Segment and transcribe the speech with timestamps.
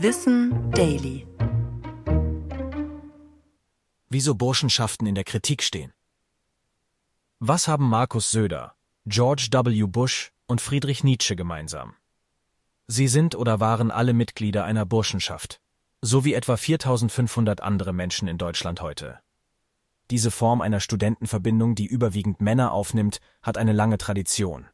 [0.00, 1.26] Wissen Daily.
[4.08, 5.92] Wieso Burschenschaften in der Kritik stehen.
[7.40, 8.76] Was haben Markus Söder,
[9.06, 9.86] George W.
[9.88, 11.96] Bush und Friedrich Nietzsche gemeinsam?
[12.86, 15.60] Sie sind oder waren alle Mitglieder einer Burschenschaft,
[16.00, 19.18] so wie etwa 4500 andere Menschen in Deutschland heute.
[20.12, 24.68] Diese Form einer Studentenverbindung, die überwiegend Männer aufnimmt, hat eine lange Tradition.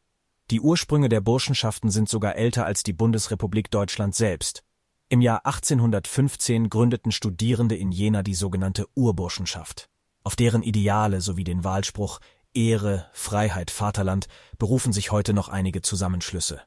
[0.50, 4.64] Die Ursprünge der Burschenschaften sind sogar älter als die Bundesrepublik Deutschland selbst.
[5.10, 9.90] Im Jahr 1815 gründeten Studierende in Jena die sogenannte Urburschenschaft.
[10.22, 12.20] Auf deren Ideale sowie den Wahlspruch
[12.54, 14.26] Ehre, Freiheit, Vaterland
[14.58, 16.62] berufen sich heute noch einige Zusammenschlüsse.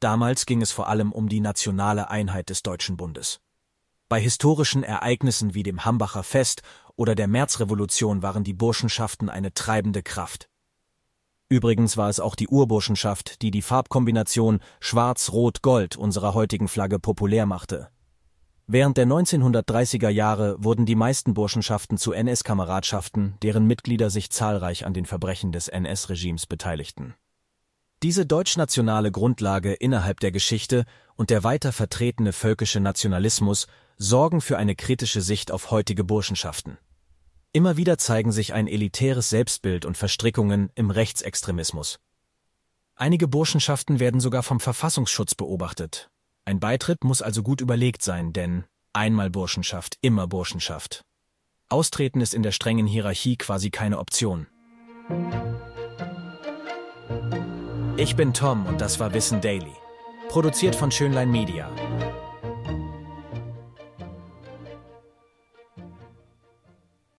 [0.00, 3.40] Damals ging es vor allem um die nationale Einheit des Deutschen Bundes.
[4.08, 6.62] Bei historischen Ereignissen wie dem Hambacher Fest
[6.96, 10.48] oder der Märzrevolution waren die Burschenschaften eine treibende Kraft.
[11.52, 17.88] Übrigens war es auch die Urburschenschaft, die die Farbkombination Schwarz-Rot-Gold unserer heutigen Flagge populär machte.
[18.68, 24.94] Während der 1930er Jahre wurden die meisten Burschenschaften zu NS-Kameradschaften, deren Mitglieder sich zahlreich an
[24.94, 27.14] den Verbrechen des NS-Regimes beteiligten.
[28.04, 30.84] Diese deutschnationale Grundlage innerhalb der Geschichte
[31.16, 36.78] und der weiter vertretene völkische Nationalismus sorgen für eine kritische Sicht auf heutige Burschenschaften.
[37.52, 41.98] Immer wieder zeigen sich ein elitäres Selbstbild und Verstrickungen im Rechtsextremismus.
[42.94, 46.10] Einige Burschenschaften werden sogar vom Verfassungsschutz beobachtet.
[46.44, 51.04] Ein Beitritt muss also gut überlegt sein, denn einmal Burschenschaft, immer Burschenschaft.
[51.68, 54.46] Austreten ist in der strengen Hierarchie quasi keine Option.
[57.96, 59.74] Ich bin Tom und das war Wissen Daily.
[60.28, 61.68] Produziert von Schönlein Media.